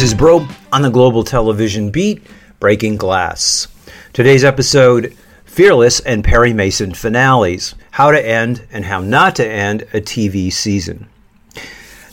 [0.00, 2.22] This is Broe on the Global Television Beat,
[2.58, 3.68] Breaking Glass.
[4.14, 5.14] Today's episode
[5.44, 10.50] Fearless and Perry Mason finales How to End and How Not to End a TV
[10.50, 11.06] Season.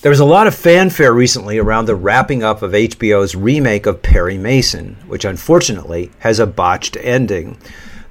[0.01, 4.01] There was a lot of fanfare recently around the wrapping up of HBO's remake of
[4.01, 7.57] Perry Mason, which unfortunately has a botched ending.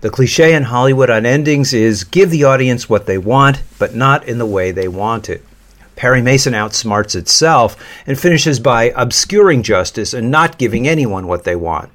[0.01, 4.27] The cliche in Hollywood on endings is give the audience what they want, but not
[4.27, 5.45] in the way they want it.
[5.97, 11.57] Perry Mason outsmarts itself and finishes by obscuring justice and not giving anyone what they
[11.57, 11.91] want.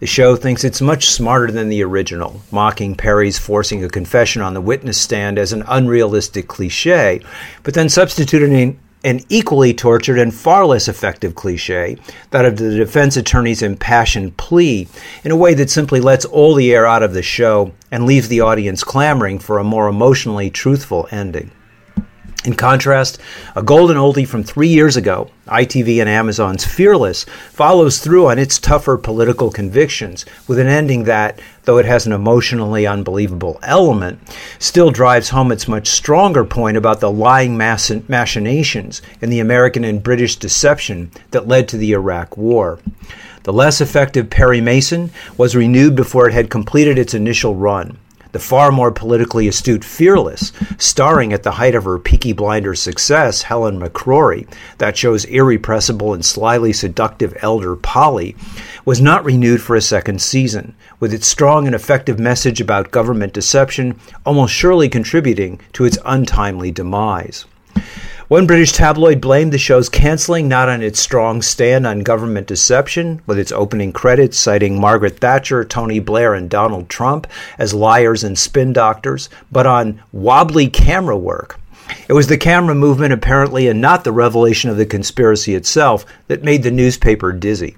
[0.00, 4.54] The show thinks it's much smarter than the original, mocking Perry's forcing a confession on
[4.54, 7.20] the witness stand as an unrealistic cliche,
[7.62, 11.96] but then substituting an equally tortured and far less effective cliche,
[12.30, 14.88] that of the defense attorney's impassioned plea,
[15.22, 18.28] in a way that simply lets all the air out of the show and leaves
[18.28, 21.50] the audience clamoring for a more emotionally truthful ending.
[22.44, 23.18] In contrast,
[23.56, 28.58] a golden oldie from three years ago, ITV and Amazon's Fearless, follows through on its
[28.58, 34.18] tougher political convictions with an ending that, though it has an emotionally unbelievable element,
[34.58, 40.02] still drives home its much stronger point about the lying machinations and the American and
[40.02, 42.78] British deception that led to the Iraq War.
[43.44, 47.96] The less effective Perry Mason was renewed before it had completed its initial run
[48.34, 53.42] the far more politically astute Fearless, starring at the height of her Peaky Blinders success,
[53.42, 58.34] Helen McCrory, that show's irrepressible and slyly seductive elder Polly,
[58.84, 63.32] was not renewed for a second season, with its strong and effective message about government
[63.32, 67.44] deception almost surely contributing to its untimely demise.
[68.28, 73.20] One British tabloid blamed the show's canceling not on its strong stand on government deception,
[73.26, 77.26] with its opening credits citing Margaret Thatcher, Tony Blair, and Donald Trump
[77.58, 81.60] as liars and spin doctors, but on wobbly camera work.
[82.08, 86.42] It was the camera movement, apparently, and not the revelation of the conspiracy itself, that
[86.42, 87.76] made the newspaper dizzy.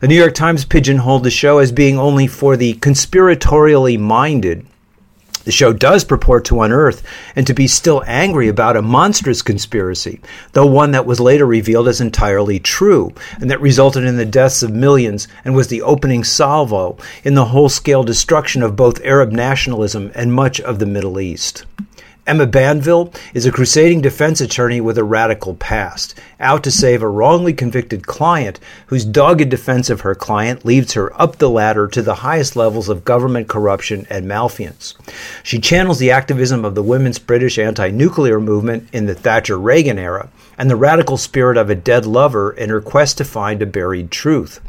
[0.00, 4.66] The New York Times pigeonholed the show as being only for the conspiratorially minded,
[5.48, 7.02] the show does purport to unearth
[7.34, 10.20] and to be still angry about a monstrous conspiracy,
[10.52, 14.62] though one that was later revealed as entirely true and that resulted in the deaths
[14.62, 19.32] of millions and was the opening salvo in the whole scale destruction of both Arab
[19.32, 21.64] nationalism and much of the Middle East.
[22.28, 27.08] Emma Banville is a crusading defense attorney with a radical past, out to save a
[27.08, 32.02] wrongly convicted client whose dogged defense of her client leads her up the ladder to
[32.02, 34.94] the highest levels of government corruption and malfeasance.
[35.42, 39.98] She channels the activism of the women's British anti nuclear movement in the Thatcher Reagan
[39.98, 40.28] era
[40.58, 44.10] and the radical spirit of a dead lover in her quest to find a buried
[44.10, 44.60] truth.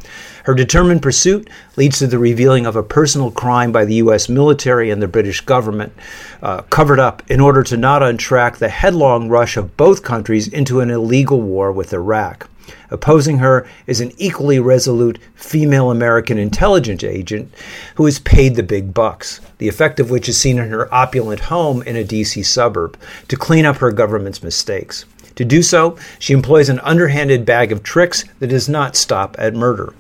[0.44, 4.30] Her determined pursuit leads to the revealing of a personal crime by the U.S.
[4.30, 5.94] military and the British government,
[6.42, 10.80] uh, covered up in order to not untrack the headlong rush of both countries into
[10.80, 12.50] an illegal war with Iraq.
[12.92, 17.54] Opposing her is an equally resolute female American intelligence agent
[17.96, 21.42] who is paid the big bucks, the effect of which is seen in her opulent
[21.42, 22.44] home in a D.C.
[22.44, 25.06] suburb, to clean up her government's mistakes.
[25.36, 29.56] To do so, she employs an underhanded bag of tricks that does not stop at
[29.56, 29.94] murder.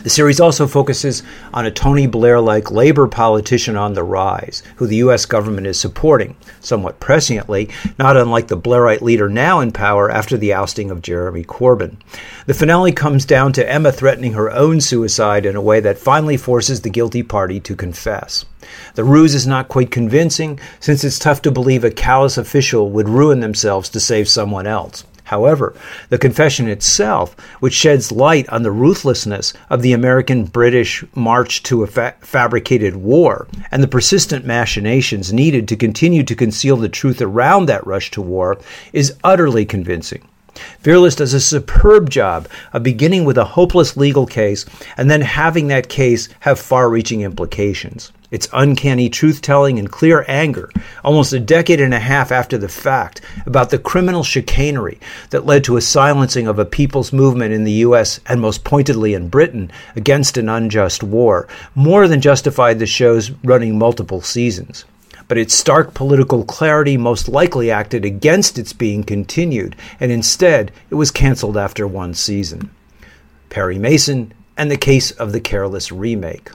[0.00, 1.22] The series also focuses
[1.54, 5.26] on a Tony Blair like labor politician on the rise, who the U.S.
[5.26, 7.70] government is supporting, somewhat presciently,
[8.00, 11.98] not unlike the Blairite leader now in power after the ousting of Jeremy Corbyn.
[12.46, 16.36] The finale comes down to Emma threatening her own suicide in a way that finally
[16.36, 18.44] forces the guilty party to confess.
[18.94, 23.08] The ruse is not quite convincing, since it's tough to believe a callous official would
[23.08, 25.04] ruin themselves to save someone else.
[25.32, 25.72] However,
[26.10, 31.82] the confession itself, which sheds light on the ruthlessness of the American British march to
[31.82, 37.22] a fa- fabricated war and the persistent machinations needed to continue to conceal the truth
[37.22, 38.58] around that rush to war,
[38.92, 40.20] is utterly convincing.
[40.80, 44.66] Fearless does a superb job of beginning with a hopeless legal case
[44.98, 48.12] and then having that case have far reaching implications.
[48.32, 50.70] It's uncanny truth telling and clear anger,
[51.04, 54.98] almost a decade and a half after the fact, about the criminal chicanery
[55.30, 58.20] that led to a silencing of a people's movement in the U.S.
[58.26, 63.78] and most pointedly in Britain against an unjust war, more than justified the show's running
[63.78, 64.86] multiple seasons
[65.28, 70.94] but its stark political clarity most likely acted against its being continued, and instead it
[70.94, 72.70] was canceled after one season.
[73.48, 76.50] Perry Mason and the Case of the Careless remake.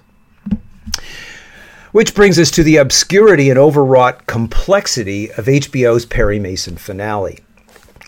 [1.97, 7.39] Which brings us to the obscurity and overwrought complexity of HBO's Perry Mason finale.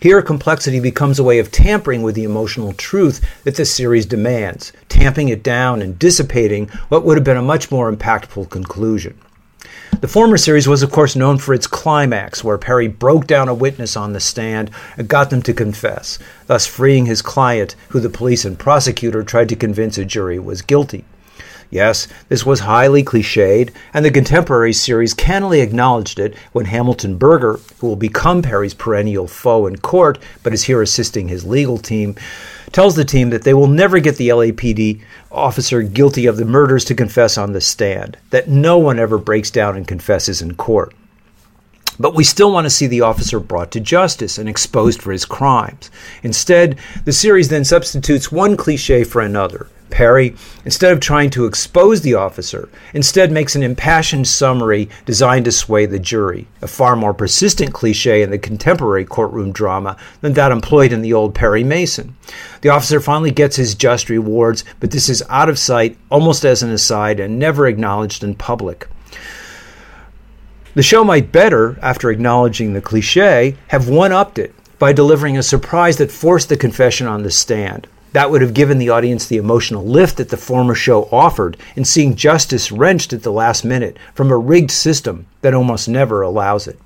[0.00, 4.72] Here, complexity becomes a way of tampering with the emotional truth that the series demands,
[4.88, 9.18] tamping it down and dissipating what would have been a much more impactful conclusion.
[10.00, 13.54] The former series was, of course, known for its climax, where Perry broke down a
[13.54, 16.16] witness on the stand and got them to confess,
[16.46, 20.62] thus freeing his client, who the police and prosecutor tried to convince a jury was
[20.62, 21.04] guilty.
[21.70, 27.60] Yes, this was highly cliched, and the contemporary series cannily acknowledged it when Hamilton Burger,
[27.78, 32.16] who will become Perry's perennial foe in court but is here assisting his legal team,
[32.72, 35.00] tells the team that they will never get the LAPD
[35.30, 39.50] officer guilty of the murders to confess on the stand, that no one ever breaks
[39.50, 40.92] down and confesses in court.
[42.00, 45.24] But we still want to see the officer brought to justice and exposed for his
[45.24, 45.88] crimes.
[46.24, 49.68] Instead, the series then substitutes one cliche for another.
[49.90, 50.34] Perry,
[50.64, 55.86] instead of trying to expose the officer, instead makes an impassioned summary designed to sway
[55.86, 60.92] the jury, a far more persistent cliche in the contemporary courtroom drama than that employed
[60.92, 62.16] in the old Perry Mason.
[62.62, 66.62] The officer finally gets his just rewards, but this is out of sight, almost as
[66.62, 68.88] an aside, and never acknowledged in public.
[70.74, 75.42] The show might better, after acknowledging the cliche, have one upped it by delivering a
[75.42, 77.86] surprise that forced the confession on the stand.
[78.12, 81.84] That would have given the audience the emotional lift that the former show offered in
[81.84, 86.66] seeing justice wrenched at the last minute from a rigged system that almost never allows
[86.66, 86.78] it.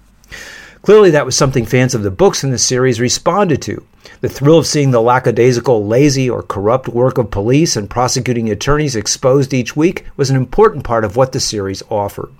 [0.83, 3.87] Clearly, that was something fans of the books in the series responded to.
[4.21, 8.95] The thrill of seeing the lackadaisical, lazy, or corrupt work of police and prosecuting attorneys
[8.95, 12.31] exposed each week was an important part of what the series offered.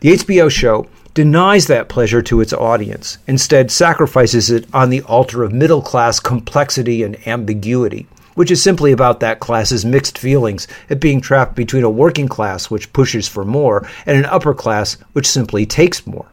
[0.00, 5.42] The HBO show denies that pleasure to its audience, instead, sacrifices it on the altar
[5.42, 11.00] of middle class complexity and ambiguity, which is simply about that class's mixed feelings at
[11.00, 15.28] being trapped between a working class which pushes for more and an upper class which
[15.28, 16.26] simply takes more.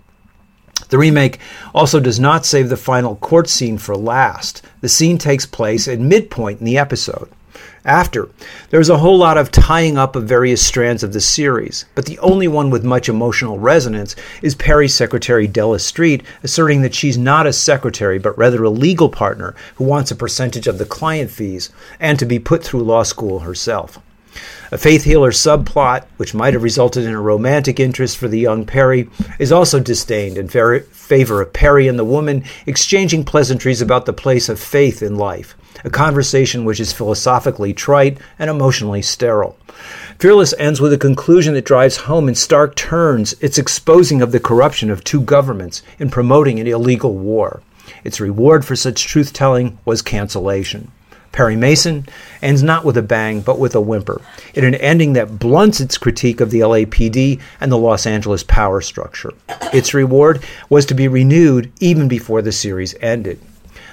[0.90, 1.40] The remake
[1.76, 4.62] also does not save the final court scene for last.
[4.82, 7.30] The scene takes place at midpoint in the episode
[7.86, 8.30] after.
[8.70, 12.20] There's a whole lot of tying up of various strands of the series, but the
[12.20, 17.48] only one with much emotional resonance is Perry's secretary Della Street asserting that she's not
[17.48, 21.70] a secretary but rather a legal partner who wants a percentage of the client fees
[22.00, 24.00] and to be put through law school herself.
[24.72, 28.66] A faith healer subplot, which might have resulted in a romantic interest for the young
[28.66, 29.10] Perry,
[29.40, 34.48] is also disdained in favor of Perry and the woman exchanging pleasantries about the place
[34.48, 39.58] of faith in life a conversation which is philosophically trite and emotionally sterile.
[40.18, 44.40] Fearless ends with a conclusion that drives home in stark terms its exposing of the
[44.40, 47.62] corruption of two governments in promoting an illegal war.
[48.04, 50.92] Its reward for such truth telling was cancellation.
[51.32, 52.08] Perry Mason
[52.42, 54.22] ends not with a bang, but with a whimper,
[54.56, 58.82] in an ending that blunts its critique of the LAPD and the Los Angeles power
[58.82, 59.34] structure.
[59.72, 63.40] Its reward was to be renewed even before the series ended.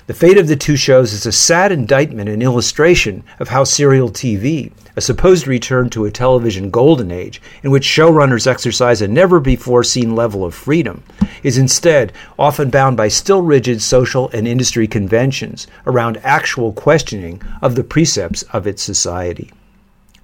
[0.06, 4.08] The fate of the two shows is a sad indictment and illustration of how serial
[4.08, 9.40] TV, a supposed return to a television golden age in which showrunners exercise a never
[9.40, 11.02] before seen level of freedom,
[11.42, 17.74] is instead often bound by still rigid social and industry conventions around actual questioning of
[17.74, 19.50] the precepts of its society.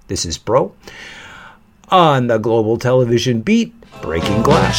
[0.06, 0.76] This is Broe
[1.88, 4.78] on the Global Television Beat Breaking Glass.